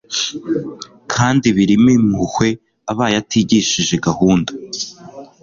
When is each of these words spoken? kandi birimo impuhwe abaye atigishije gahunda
kandi 1.13 1.47
birimo 1.57 1.89
impuhwe 1.97 2.49
abaye 2.91 3.15
atigishije 3.21 3.95
gahunda 4.07 4.51